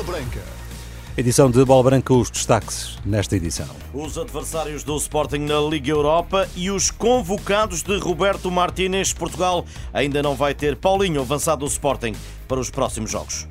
Bola 0.00 0.18
Branca. 0.18 0.40
Edição 1.16 1.50
de 1.50 1.62
Bola 1.62 1.82
Branca, 1.82 2.14
os 2.14 2.30
destaques 2.30 2.98
nesta 3.04 3.36
edição. 3.36 3.68
Os 3.92 4.16
adversários 4.16 4.82
do 4.82 4.96
Sporting 4.96 5.40
na 5.40 5.60
Liga 5.60 5.90
Europa 5.90 6.48
e 6.56 6.70
os 6.70 6.90
convocados 6.90 7.82
de 7.82 7.98
Roberto 7.98 8.50
Martínez. 8.50 9.12
Portugal 9.12 9.66
ainda 9.92 10.22
não 10.22 10.34
vai 10.34 10.54
ter 10.54 10.76
Paulinho 10.76 11.20
avançado 11.20 11.66
do 11.66 11.70
Sporting 11.70 12.14
para 12.48 12.58
os 12.58 12.70
próximos 12.70 13.10
jogos. 13.10 13.46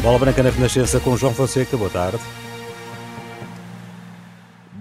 Bola 0.00 0.18
Branca 0.18 0.42
na 0.42 0.48
Renascença 0.48 0.98
com 0.98 1.14
João 1.14 1.34
Fonseca. 1.34 1.76
Boa 1.76 1.90
tarde. 1.90 2.20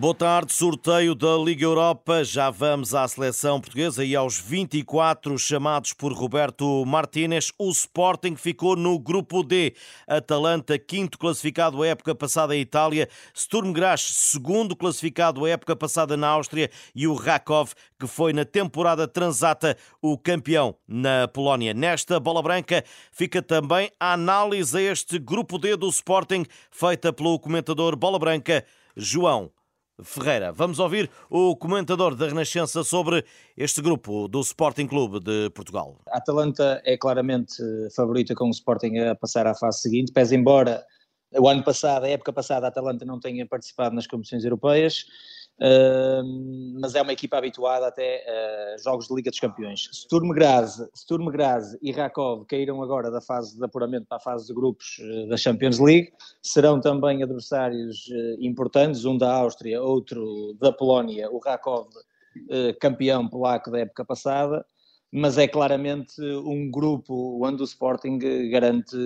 Boa 0.04 0.14
tarde, 0.14 0.52
sorteio 0.52 1.16
da 1.16 1.38
Liga 1.38 1.64
Europa. 1.64 2.26
Já 2.26 2.50
vamos 2.50 2.94
à 2.94 3.08
seleção 3.08 3.62
portuguesa 3.62 4.04
e 4.04 4.18
aos 4.18 4.38
24 4.38 5.40
chamados 5.40 5.94
por 5.94 6.12
Roberto 6.12 6.84
Martínez. 6.86 7.54
O 7.58 7.70
Sporting 7.72 8.36
ficou 8.36 8.76
no 8.76 9.00
grupo 9.00 9.44
D. 9.44 9.74
Atalanta, 10.05 10.77
quinto 10.77 11.18
classificado 11.18 11.82
a 11.82 11.88
época 11.88 12.13
passada 12.13 12.54
em 12.54 12.60
Itália. 12.60 13.08
Sturm 13.34 13.72
Graz, 13.72 14.02
segundo 14.02 14.76
classificado 14.76 15.46
a 15.46 15.50
época 15.52 15.74
passada 15.74 16.18
na 16.18 16.27
Áustria. 16.27 16.70
E 16.94 17.08
o 17.08 17.13
Rakov, 17.13 17.72
que 17.98 18.05
foi 18.05 18.34
na 18.34 18.44
temporada 18.44 19.08
transata 19.08 19.77
o 20.02 20.18
campeão 20.18 20.76
na 20.85 21.30
Polónia. 21.30 21.74
Nesta 21.74 22.20
bola 22.20 22.41
branca 22.41 22.84
fica 23.13 23.41
também 23.41 23.90
a 23.98 24.12
análise 24.12 24.77
a 24.77 24.82
este 24.82 25.18
grupo 25.18 25.58
D 25.58 25.77
do 25.77 25.88
Sporting, 25.88 26.46
feita 26.70 27.13
pelo 27.13 27.40
comentador 27.40 27.96
Bola 27.96 28.20
Branca, 28.20 28.66
João 28.98 29.49
Ferreira. 30.02 30.52
Vamos 30.52 30.80
ouvir 30.80 31.10
o 31.30 31.56
comentador 31.56 32.16
da 32.16 32.28
Renascença 32.28 32.84
sobre 32.84 33.24
este 33.56 33.82
grupo 33.82 34.28
do 34.28 34.42
Sporting 34.42 34.88
Clube 34.88 35.20
de 35.20 35.50
Portugal. 35.52 36.00
A 36.10 36.18
Atalanta 36.18 36.82
é 36.84 36.98
claramente 36.98 37.62
favorita 37.96 38.34
com 38.34 38.48
o 38.48 38.52
Sporting 38.52 38.98
a 38.98 39.16
passar 39.16 39.46
à 39.46 39.54
fase 39.54 39.82
seguinte, 39.82 40.12
pese 40.12 40.36
embora 40.36 40.84
o 41.36 41.48
ano 41.48 41.64
passado, 41.64 42.05
a 42.05 42.10
época 42.10 42.32
passada, 42.32 42.68
a 42.68 42.70
Atalanta 42.70 43.05
não 43.05 43.20
tenha 43.20 43.46
participado 43.46 43.96
nas 43.96 44.08
competições 44.08 44.44
europeias 44.44 45.05
mas 46.79 46.96
é 46.96 47.01
uma 47.01 47.13
equipa 47.13 47.37
habituada 47.37 47.87
até 47.87 48.26
a 48.27 48.77
jogos 48.77 49.07
de 49.07 49.15
Liga 49.15 49.29
dos 49.29 49.40
Campeões. 49.40 49.90
Sturm 49.93 50.29
Graz, 50.29 50.82
Sturm 50.95 51.29
Graz 51.29 51.77
e 51.82 51.91
Rakov 51.91 52.45
caíram 52.45 52.82
agora 52.82 53.10
da 53.12 53.21
fase 53.21 53.57
de 53.57 53.63
apuramento 53.63 54.07
para 54.07 54.18
a 54.18 54.20
fase 54.20 54.48
de 54.48 54.54
grupos 54.54 54.98
eh, 54.99 55.27
da 55.27 55.37
Champions 55.37 55.79
League, 55.79 56.12
serão 56.41 56.79
também 56.79 57.23
adversários 57.23 58.10
eh, 58.12 58.35
importantes, 58.40 59.05
um 59.05 59.18
da 59.18 59.34
Áustria, 59.34 59.82
outro 59.82 60.55
da 60.60 60.71
Polónia, 60.71 61.29
o 61.32 61.40
Rakov 61.40 61.88
eh, 62.49 62.73
campeão 62.73 63.27
polaco 63.27 63.71
da 63.71 63.79
época 63.79 64.03
passada, 64.03 64.66
mas 65.16 65.38
é 65.38 65.47
claramente 65.47 66.19
um 66.19 66.72
grupo 66.72 67.40
onde 67.46 67.62
o 67.62 67.66
Sporting 67.66 68.18
garante 68.50 68.97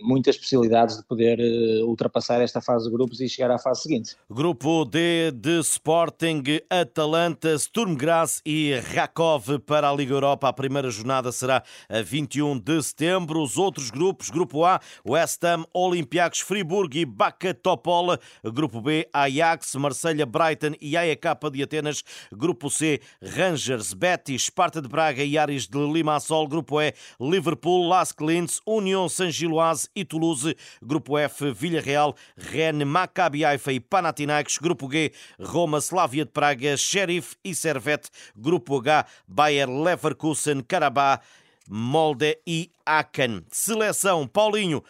muitas 0.00 0.38
possibilidades 0.38 0.96
de 0.96 1.04
poder 1.04 1.38
eh, 1.38 1.84
ultrapassar 1.84 2.40
esta 2.40 2.62
fase 2.62 2.86
de 2.86 2.90
grupos 2.90 3.20
e 3.20 3.28
chegar 3.28 3.50
à 3.50 3.58
fase 3.58 3.82
seguinte. 3.82 4.16
Grupo 4.30 4.86
D 4.86 5.30
de 5.30 5.60
Sporting, 5.60 6.42
Atalanta, 6.70 7.58
Sturm 7.58 7.94
Graz 7.94 8.40
e 8.46 8.72
Rakov 8.94 9.58
para 9.66 9.90
a 9.90 9.92
Liga 9.94 10.14
Europa. 10.14 10.48
A 10.48 10.52
primeira 10.54 10.90
jornada 10.90 11.30
será 11.30 11.62
a 11.86 12.00
21 12.00 12.58
de 12.58 12.82
setembro. 12.82 13.42
Os 13.42 13.58
outros 13.58 13.90
grupos, 13.90 14.30
Grupo 14.30 14.64
A, 14.64 14.80
West 15.06 15.44
Ham, 15.44 15.66
Olympiacos, 15.74 16.40
Friburgo 16.40 16.96
e 16.96 17.04
Baca 17.04 17.52
Topola. 17.52 18.18
Grupo 18.42 18.80
B, 18.80 19.06
Ajax, 19.12 19.74
Marselha, 19.74 20.24
Brighton 20.24 20.72
e 20.80 20.96
AEK 20.96 21.22
de 21.52 21.62
Atenas. 21.62 22.02
Grupo 22.32 22.70
C, 22.70 23.02
Rangers, 23.20 23.92
Betis, 23.92 24.44
Sparta 24.44 24.80
de 24.80 24.88
Braga 24.88 25.22
e 25.22 25.41
Ares 25.42 25.66
de 25.66 25.78
Limassol, 25.78 26.46
Grupo 26.46 26.80
E, 26.80 26.94
Liverpool, 27.20 27.88
Las 27.88 28.12
Clins, 28.12 28.60
União 28.66 29.08
Saint-Gilloise 29.08 29.88
e 29.94 30.04
Toulouse, 30.04 30.56
Grupo 30.80 31.18
F, 31.18 31.52
Villarreal, 31.52 32.14
Rennes, 32.36 32.86
Maccabi 32.86 33.44
Haifa 33.44 33.72
e 33.72 33.80
Panathinaikos, 33.80 34.58
Grupo 34.58 34.90
G, 34.90 35.12
Roma, 35.40 35.78
Slavia 35.78 36.24
de 36.24 36.30
Praga, 36.30 36.76
Sheriff 36.76 37.36
e 37.44 37.54
Servette, 37.54 38.10
Grupo 38.36 38.78
H, 38.78 39.06
Bayer 39.26 39.68
Leverkusen, 39.68 40.60
Carabá, 40.62 41.20
Molde 41.68 42.38
e 42.46 42.70
Aachen. 42.84 43.44
Seleção 43.50 44.26
Paulinho 44.26 44.82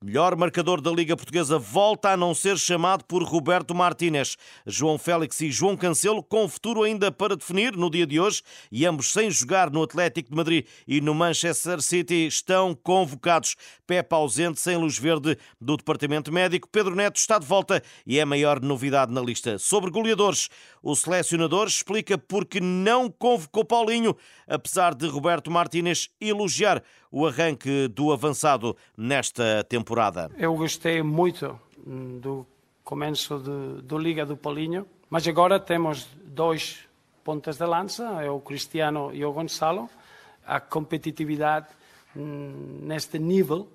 Melhor 0.00 0.36
marcador 0.36 0.80
da 0.80 0.92
Liga 0.92 1.16
Portuguesa 1.16 1.58
volta 1.58 2.10
a 2.10 2.16
não 2.16 2.32
ser 2.32 2.56
chamado 2.56 3.02
por 3.02 3.20
Roberto 3.24 3.74
Martínez. 3.74 4.36
João 4.64 4.96
Félix 4.96 5.40
e 5.40 5.50
João 5.50 5.76
Cancelo, 5.76 6.22
com 6.22 6.48
futuro 6.48 6.84
ainda 6.84 7.10
para 7.10 7.34
definir 7.34 7.76
no 7.76 7.90
dia 7.90 8.06
de 8.06 8.20
hoje, 8.20 8.42
e 8.70 8.86
ambos 8.86 9.10
sem 9.10 9.28
jogar 9.28 9.72
no 9.72 9.82
Atlético 9.82 10.30
de 10.30 10.36
Madrid 10.36 10.66
e 10.86 11.00
no 11.00 11.16
Manchester 11.16 11.82
City, 11.82 12.28
estão 12.28 12.76
convocados. 12.76 13.56
Pepe 13.88 14.14
ausente, 14.14 14.60
sem 14.60 14.76
luz 14.76 14.96
verde 14.96 15.36
do 15.60 15.76
Departamento 15.76 16.30
Médico. 16.30 16.68
Pedro 16.70 16.94
Neto 16.94 17.16
está 17.16 17.36
de 17.36 17.46
volta 17.46 17.82
e 18.06 18.20
é 18.20 18.22
a 18.22 18.26
maior 18.26 18.60
novidade 18.60 19.12
na 19.12 19.20
lista. 19.20 19.58
Sobre 19.58 19.90
goleadores, 19.90 20.48
o 20.88 20.96
selecionador 20.96 21.66
explica 21.66 22.16
porque 22.16 22.60
não 22.60 23.10
convocou 23.10 23.62
Paulinho, 23.62 24.16
apesar 24.46 24.94
de 24.94 25.06
Roberto 25.06 25.50
Martínez 25.50 26.08
elogiar 26.18 26.82
o 27.12 27.26
arranque 27.26 27.88
do 27.88 28.10
avançado 28.10 28.74
nesta 28.96 29.62
temporada. 29.64 30.30
Eu 30.38 30.54
gostei 30.56 31.02
muito 31.02 31.60
hum, 31.86 32.18
do 32.18 32.46
começo 32.82 33.38
de, 33.38 33.82
do 33.82 33.98
Liga 33.98 34.24
do 34.24 34.34
Paulinho, 34.34 34.86
mas 35.10 35.28
agora 35.28 35.60
temos 35.60 36.08
dois 36.24 36.78
pontas 37.22 37.58
de 37.58 37.66
lança, 37.66 38.04
é 38.22 38.30
o 38.30 38.40
Cristiano 38.40 39.10
e 39.12 39.22
o 39.22 39.30
Gonçalo. 39.30 39.90
A 40.46 40.58
competitividade 40.58 41.66
hum, 42.16 42.80
neste 42.80 43.18
nível 43.18 43.68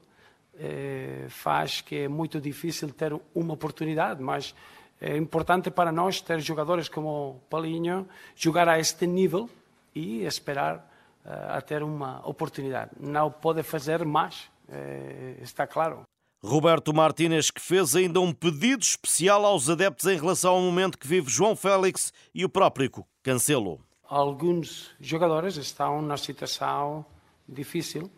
eh, 0.57 1.27
faz 1.29 1.79
que 1.79 1.95
é 1.95 2.07
muito 2.07 2.41
difícil 2.41 2.89
ter 2.89 3.15
uma 3.35 3.53
oportunidade, 3.53 4.19
mas 4.19 4.55
é 5.03 5.17
importante 5.17 5.69
para 5.69 5.91
nós 5.91 6.21
ter 6.21 6.39
jogadores 6.39 6.87
como 6.87 7.41
Paulinho 7.49 8.07
jogar 8.35 8.69
a 8.69 8.79
este 8.79 9.05
nível 9.05 9.49
e 9.93 10.23
esperar 10.23 10.89
a 11.25 11.61
ter 11.61 11.83
uma 11.83 12.21
oportunidade. 12.27 12.91
Não 12.99 13.29
pode 13.29 13.63
fazer 13.63 14.05
mais, 14.05 14.49
eh, 14.69 15.35
está 15.41 15.67
claro. 15.67 16.03
Roberto 16.41 16.93
Martínez, 16.93 17.51
que 17.51 17.61
fez 17.61 17.95
ainda 17.95 18.19
um 18.19 18.33
pedido 18.33 18.81
especial 18.81 19.45
aos 19.45 19.69
adeptos 19.69 20.05
em 20.05 20.17
relação 20.17 20.55
ao 20.55 20.61
momento 20.61 20.97
que 20.97 21.07
vive 21.07 21.29
João 21.29 21.55
Félix 21.55 22.11
e 22.33 22.43
o 22.43 22.49
próprio 22.49 23.05
Cancelo. 23.21 23.79
Alguns 24.07 24.91
jogadores 24.99 25.55
estão 25.57 26.01
na 26.01 26.17
situação 26.17 27.05
difícil. 27.47 28.09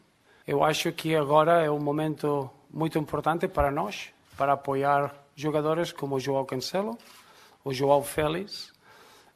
Eu 0.47 0.63
acho 0.63 0.91
que 0.91 1.15
agora 1.15 1.63
é 1.63 1.69
um 1.69 1.79
momento 1.79 2.49
muito 2.71 2.97
importante 2.97 3.47
para 3.47 3.71
nós, 3.71 4.09
para 4.35 4.53
apoiar 4.53 5.24
jogadores 5.35 5.91
como 5.91 6.19
João 6.19 6.45
Cancelo, 6.45 6.97
o 7.63 7.73
João 7.73 8.03
Félix 8.03 8.73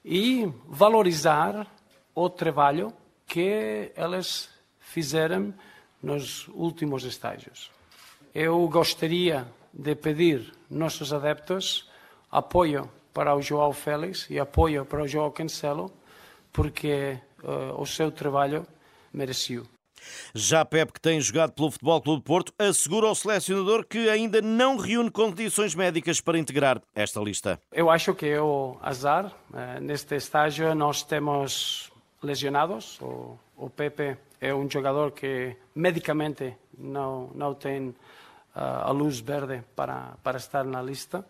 e 0.04 0.52
valorizar 0.66 1.68
o 2.16 2.30
trabalho 2.30 2.94
que 3.28 3.92
elas 3.96 4.50
fizeram 4.80 5.54
nos 6.02 6.48
últimos 6.50 7.04
estágios. 7.04 7.72
Eu 8.34 8.68
gostaria 8.68 9.46
de 9.74 9.96
pedir 9.96 10.54
nossos 10.70 11.12
adeptos 11.14 11.90
apoio 12.32 12.90
para 13.14 13.36
o 13.36 13.42
João 13.42 13.74
Félix 13.74 14.28
e 14.30 14.40
apoio 14.40 14.86
para 14.86 15.04
o 15.04 15.08
João 15.08 15.32
Cancelo, 15.32 15.92
porque 16.54 17.20
uh, 17.44 17.80
o 17.82 17.86
seu 17.86 18.12
trabalho 18.12 18.66
mereceu. 19.12 19.66
Já 20.34 20.64
Pep, 20.66 20.94
que 20.94 21.02
tem 21.02 21.20
jogado 21.22 21.52
pelo 21.54 21.72
Futebol 21.72 22.02
Clube 22.02 22.20
de 22.20 22.26
Porto, 22.26 22.54
assegura 22.58 23.08
ao 23.08 23.16
selecionador 23.16 23.86
que 23.86 24.10
ainda 24.10 24.42
não 24.42 24.78
reúne 24.78 25.12
condições 25.12 25.76
médicas 25.76 26.22
para 26.22 26.38
integrar 26.38 26.82
esta 26.94 27.20
lista. 27.20 27.60
Eu 27.72 27.90
acho 27.90 28.14
que 28.14 28.28
é 28.28 28.42
o 28.42 28.78
azar. 28.82 29.26
Uh, 29.26 29.82
neste 29.82 30.16
estágio 30.16 30.74
nós 30.76 31.04
temos 31.04 31.92
lesionados. 32.22 33.00
O, 33.02 33.38
o 33.58 33.70
Pepe 33.70 34.18
é 34.40 34.54
um 34.54 34.70
jogador 34.70 35.12
que 35.12 35.56
medicamente 35.76 36.56
não, 36.78 37.30
não 37.36 37.54
tem 37.54 37.90
uh, 37.90 37.96
a 38.56 38.92
luz 38.92 39.20
verde 39.20 39.64
para, 39.76 40.14
para 40.24 40.38
estar 40.38 40.64
na 40.64 40.82
lista. 40.82 41.26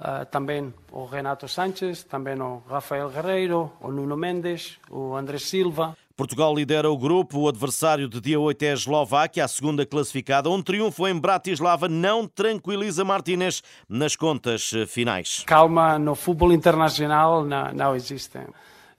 Uh, 0.00 0.26
também 0.26 0.74
o 0.90 1.04
Renato 1.04 1.46
Sanches, 1.46 2.02
também 2.02 2.40
o 2.40 2.62
Rafael 2.68 3.08
Guerreiro, 3.08 3.72
o 3.80 3.92
Nuno 3.92 4.16
Mendes, 4.16 4.78
o 4.90 5.14
André 5.14 5.38
Silva. 5.38 5.96
Portugal 6.16 6.54
lidera 6.54 6.90
o 6.90 6.96
grupo. 6.96 7.40
O 7.40 7.48
adversário 7.48 8.08
de 8.08 8.20
dia 8.20 8.38
8 8.38 8.62
é 8.62 8.70
a 8.70 8.74
Eslováquia, 8.74 9.44
a 9.44 9.48
segunda 9.48 9.84
classificada. 9.86 10.50
Um 10.50 10.62
triunfo 10.62 11.06
em 11.08 11.18
Bratislava 11.18 11.88
não 11.88 12.26
tranquiliza 12.26 13.04
Martínez 13.04 13.62
nas 13.88 14.14
contas 14.14 14.72
eh, 14.74 14.86
finais. 14.86 15.42
Calma 15.46 15.98
no 15.98 16.14
futebol 16.14 16.52
internacional 16.52 17.44
não, 17.44 17.72
não 17.72 17.96
existe 17.96 18.38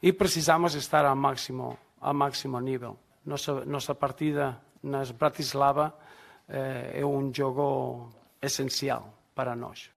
e 0.01 0.11
precisamos 0.11 0.75
estar 0.75 1.05
ao 1.05 1.15
máximo, 1.15 1.77
ao 2.01 2.13
máximo 2.13 2.59
nível. 2.59 2.97
Nossa, 3.25 3.63
nossa 3.63 3.95
partida 3.95 4.59
nas 4.81 5.11
Bratislava 5.11 5.93
eh, 6.49 6.99
é 6.99 7.05
um 7.05 7.33
jogo 7.33 8.09
essencial 8.41 9.13
para 9.33 9.55
nós. 9.55 9.92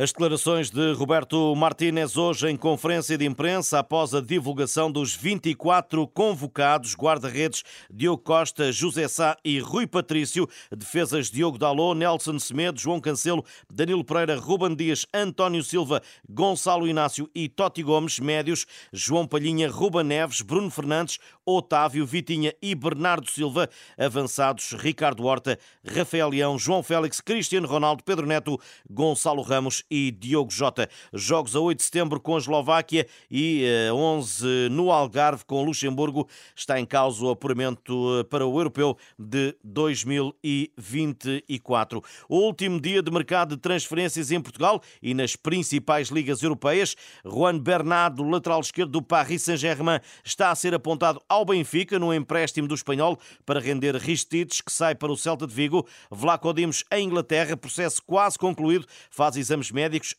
As 0.00 0.12
declarações 0.12 0.70
de 0.70 0.92
Roberto 0.92 1.56
Martínez 1.56 2.16
hoje 2.16 2.48
em 2.48 2.56
conferência 2.56 3.18
de 3.18 3.26
imprensa 3.26 3.80
após 3.80 4.14
a 4.14 4.20
divulgação 4.20 4.92
dos 4.92 5.12
24 5.12 6.06
convocados 6.06 6.94
guarda-redes 6.94 7.64
Diogo 7.90 8.22
Costa, 8.22 8.70
José 8.70 9.08
Sá 9.08 9.36
e 9.44 9.58
Rui 9.58 9.88
Patrício, 9.88 10.48
defesas 10.70 11.28
Diogo 11.28 11.58
Dalot, 11.58 11.98
Nelson 11.98 12.38
Semedo, 12.38 12.78
João 12.78 13.00
Cancelo, 13.00 13.44
Danilo 13.68 14.04
Pereira, 14.04 14.38
Ruben 14.38 14.76
Dias, 14.76 15.04
António 15.12 15.64
Silva, 15.64 16.00
Gonçalo 16.30 16.86
Inácio 16.86 17.28
e 17.34 17.48
Totti 17.48 17.82
Gomes, 17.82 18.20
médios, 18.20 18.66
João 18.92 19.26
Palhinha, 19.26 19.68
Ruben 19.68 20.04
Neves, 20.04 20.42
Bruno 20.42 20.70
Fernandes, 20.70 21.18
Otávio, 21.44 22.06
Vitinha 22.06 22.54
e 22.62 22.72
Bernardo 22.72 23.28
Silva, 23.28 23.68
avançados 23.98 24.76
Ricardo 24.78 25.24
Horta, 25.24 25.58
Rafael 25.84 26.28
Leão, 26.28 26.56
João 26.56 26.84
Félix, 26.84 27.20
Cristiano 27.20 27.66
Ronaldo, 27.66 28.04
Pedro 28.04 28.28
Neto, 28.28 28.60
Gonçalo 28.88 29.42
Ramos 29.42 29.82
e 29.90 30.10
Diogo 30.10 30.50
Jota. 30.50 30.88
Jogos 31.12 31.54
a 31.56 31.60
8 31.60 31.78
de 31.78 31.84
setembro 31.84 32.20
com 32.20 32.34
a 32.34 32.38
Eslováquia 32.38 33.06
e 33.30 33.64
11 33.92 34.46
eh, 34.46 34.68
no 34.68 34.92
Algarve 34.92 35.44
com 35.44 35.64
Luxemburgo. 35.64 36.28
Está 36.54 36.80
em 36.80 36.86
causa 36.86 37.24
o 37.24 37.30
apuramento 37.30 38.20
eh, 38.20 38.24
para 38.24 38.46
o 38.46 38.58
Europeu 38.58 38.98
de 39.18 39.56
2024. 39.64 42.02
O 42.28 42.36
último 42.38 42.78
dia 42.80 43.02
de 43.02 43.10
mercado 43.10 43.56
de 43.56 43.62
transferências 43.62 44.30
em 44.30 44.40
Portugal 44.40 44.80
e 45.02 45.14
nas 45.14 45.34
principais 45.36 46.08
ligas 46.08 46.42
europeias. 46.42 46.94
Juan 47.24 47.58
Bernardo, 47.58 48.22
lateral 48.22 48.60
esquerdo 48.60 48.90
do 48.90 49.02
Paris 49.02 49.42
Saint-Germain, 49.42 50.00
está 50.24 50.50
a 50.50 50.54
ser 50.54 50.74
apontado 50.74 51.20
ao 51.28 51.44
Benfica 51.44 51.98
no 51.98 52.12
empréstimo 52.12 52.68
do 52.68 52.74
espanhol 52.74 53.18
para 53.46 53.60
render 53.60 53.96
Ristides, 53.96 54.60
que 54.60 54.72
sai 54.72 54.94
para 54.94 55.12
o 55.12 55.16
Celta 55.16 55.46
de 55.46 55.54
Vigo. 55.54 55.86
Vlaco 56.10 56.52
Dimos 56.52 56.84
em 56.90 57.06
Inglaterra, 57.06 57.56
processo 57.56 58.02
quase 58.02 58.38
concluído, 58.38 58.86
faz 59.10 59.36
exames 59.36 59.70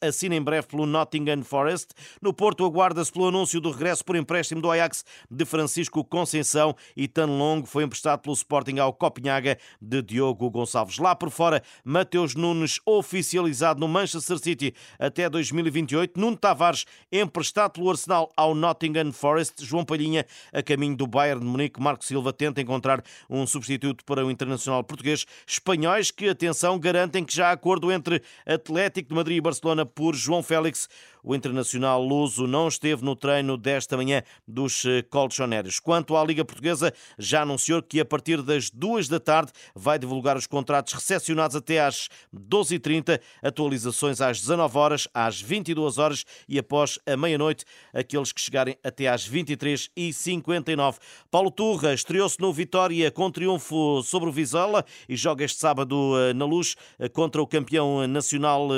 assina 0.01 0.35
em 0.35 0.41
breve 0.41 0.67
pelo 0.67 0.85
Nottingham 0.85 1.43
Forest. 1.43 1.89
No 2.21 2.33
Porto, 2.33 2.65
aguarda-se 2.65 3.11
pelo 3.11 3.27
anúncio 3.27 3.59
do 3.59 3.71
regresso 3.71 4.03
por 4.05 4.15
empréstimo 4.15 4.61
do 4.61 4.71
Ajax 4.71 5.03
de 5.29 5.45
Francisco 5.45 6.03
Conceição 6.03 6.75
e 6.95 7.07
Tan 7.07 7.25
Longo 7.25 7.67
foi 7.67 7.83
emprestado 7.83 8.21
pelo 8.21 8.33
Sporting 8.33 8.79
ao 8.79 8.93
Copenhaga 8.93 9.57
de 9.81 10.01
Diogo 10.01 10.49
Gonçalves. 10.49 10.97
Lá 10.97 11.15
por 11.15 11.29
fora, 11.29 11.61
Mateus 11.83 12.35
Nunes 12.35 12.79
oficializado 12.85 13.79
no 13.79 13.87
Manchester 13.87 14.37
City 14.37 14.73
até 14.97 15.29
2028. 15.29 16.19
Nuno 16.19 16.37
Tavares 16.37 16.85
emprestado 17.11 17.73
pelo 17.73 17.89
Arsenal 17.89 18.31
ao 18.35 18.53
Nottingham 18.53 19.11
Forest. 19.11 19.65
João 19.65 19.85
Palhinha 19.85 20.25
a 20.53 20.61
caminho 20.61 20.95
do 20.95 21.07
Bayern 21.07 21.41
de 21.41 21.45
Munique. 21.45 21.81
Marco 21.81 22.03
Silva 22.03 22.33
tenta 22.33 22.61
encontrar 22.61 23.03
um 23.29 23.45
substituto 23.45 24.03
para 24.05 24.25
o 24.25 24.31
internacional 24.31 24.83
português. 24.83 25.25
Espanhóis 25.47 26.11
que, 26.11 26.29
atenção, 26.29 26.79
garantem 26.79 27.23
que 27.23 27.33
já 27.33 27.49
há 27.49 27.51
acordo 27.51 27.91
entre 27.91 28.21
Atlético 28.45 29.09
de 29.09 29.15
Madrid 29.15 29.37
e 29.37 29.41
Barcelona 29.49 29.85
por 29.85 30.15
João 30.15 30.43
Félix. 30.43 30.87
O 31.23 31.35
internacional 31.35 32.01
luso 32.01 32.47
não 32.47 32.67
esteve 32.67 33.03
no 33.03 33.15
treino 33.15 33.57
desta 33.57 33.97
manhã 33.97 34.23
dos 34.47 34.85
eh, 34.85 35.01
colchoneros. 35.01 35.79
Quanto 35.79 36.15
à 36.15 36.23
Liga 36.23 36.45
Portuguesa, 36.45 36.93
já 37.17 37.41
anunciou 37.41 37.81
que 37.81 37.99
a 37.99 38.05
partir 38.05 38.41
das 38.41 38.69
duas 38.69 39.07
da 39.07 39.19
tarde 39.19 39.51
vai 39.75 39.99
divulgar 39.99 40.37
os 40.37 40.47
contratos 40.47 40.93
recepcionados 40.93 41.55
até 41.55 41.81
às 41.81 42.09
12h30, 42.33 43.19
atualizações 43.43 44.21
às 44.21 44.39
19 44.39 44.77
horas, 44.77 45.07
às 45.13 45.41
22 45.41 45.97
horas 45.97 46.25
e 46.47 46.57
após 46.57 46.97
a 47.05 47.17
meia-noite, 47.17 47.65
aqueles 47.93 48.31
que 48.31 48.39
chegarem 48.39 48.77
até 48.83 49.07
às 49.07 49.29
23h59. 49.29 50.97
Paulo 51.29 51.51
Turra 51.51 51.93
estreou-se 51.93 52.39
no 52.39 52.53
Vitória 52.53 53.11
com 53.11 53.29
triunfo 53.29 54.01
sobre 54.03 54.29
o 54.29 54.31
Vizela 54.31 54.85
e 55.07 55.15
joga 55.15 55.43
este 55.43 55.59
sábado 55.59 56.17
eh, 56.17 56.33
na 56.33 56.45
luz 56.45 56.75
eh, 56.97 57.09
contra 57.09 57.41
o 57.41 57.47
campeão 57.47 58.07
nacional 58.07 58.69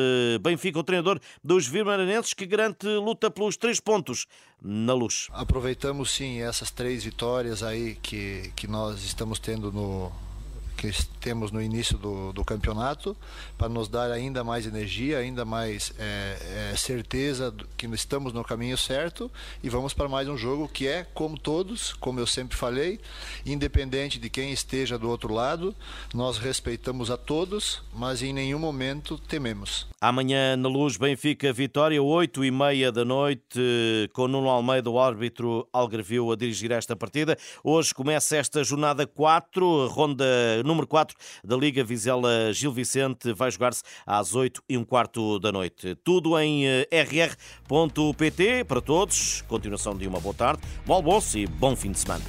Benfica, 0.42 0.80
o 0.80 0.84
treinador 0.84 1.20
dos 1.44 1.68
Virmaranenses 1.68 2.31
que 2.34 2.46
garante 2.46 2.88
luta 2.88 3.30
pelos 3.30 3.58
três 3.58 3.80
pontos 3.80 4.26
na 4.62 4.94
luz. 4.94 5.28
Aproveitamos 5.32 6.12
sim 6.12 6.42
essas 6.42 6.72
três 6.72 7.04
vitórias 7.04 7.64
aí 7.64 7.96
que, 7.96 8.52
que 8.56 8.68
nós 8.68 9.04
estamos 9.04 9.40
tendo 9.40 9.72
no, 9.72 10.12
que 10.82 10.92
temos 11.20 11.52
no 11.52 11.62
início 11.62 11.96
do, 11.96 12.34
do 12.34 12.44
campeonato 12.44 13.16
para 13.56 13.70
nos 13.70 13.88
dar 13.88 14.12
ainda 14.12 14.44
mais 14.44 14.66
energia, 14.66 15.20
ainda 15.20 15.46
mais 15.46 15.94
é, 16.00 16.72
é, 16.72 16.76
certeza 16.76 17.54
que 17.78 17.86
estamos 17.94 18.34
no 18.34 18.44
caminho 18.44 18.76
certo 18.76 19.30
e 19.62 19.70
vamos 19.70 19.94
para 19.94 20.10
mais 20.10 20.28
um 20.28 20.36
jogo 20.36 20.68
que 20.68 20.88
é, 20.88 21.06
como 21.14 21.38
todos, 21.38 21.94
como 21.94 22.20
eu 22.20 22.26
sempre 22.26 22.58
falei, 22.58 23.00
independente 23.46 24.18
de 24.18 24.28
quem 24.28 24.52
esteja 24.52 24.98
do 24.98 25.08
outro 25.08 25.32
lado, 25.32 25.76
nós 26.16 26.40
respeitamos 26.40 27.12
a 27.12 27.18
todos, 27.18 27.84
mas 27.94 28.24
em 28.24 28.34
nenhum 28.34 28.58
momento 28.58 29.20
tememos. 29.20 29.86
Amanhã 30.04 30.58
na 30.58 30.68
Luz, 30.68 30.98
Benfica, 30.98 31.54
Vitória, 31.54 32.02
8 32.02 32.44
e 32.44 32.50
meia 32.50 32.92
da 32.92 33.06
noite, 33.06 33.60
com 34.14 34.28
Nuno 34.28 34.50
Almeida, 34.50 34.90
o 34.90 35.00
árbitro 35.00 35.68
Algarvio, 35.72 36.32
a 36.32 36.36
dirigir 36.36 36.72
esta 36.72 36.96
partida. 36.96 37.38
Hoje 37.64 37.94
começa 37.94 38.36
esta 38.36 38.64
jornada 38.64 39.06
4, 39.06 39.88
ronda 39.90 40.26
número 40.72 40.88
4 40.88 41.16
da 41.44 41.58
Liga 41.58 41.84
Vizela 41.84 42.52
Gil 42.54 42.72
Vicente, 42.72 43.34
vai 43.34 43.52
jogar-se 43.52 43.84
às 44.06 44.34
8 44.34 44.64
e 44.70 44.78
um 44.78 44.84
quarto 44.84 45.38
da 45.40 45.52
noite. 45.52 45.96
Tudo 46.04 46.40
em 46.40 46.66
eh, 46.66 46.88
rr.pt 46.92 48.64
para 48.64 48.82
todos. 48.82 49.42
Continuação 49.48 49.98
de 49.98 50.08
uma 50.08 50.20
boa 50.20 50.34
tarde, 50.34 50.62
bom 50.86 50.94
almoço 50.94 51.38
e 51.38 51.46
bom 51.46 51.76
fim 51.76 51.92
de 51.92 52.00
semana. 52.00 52.24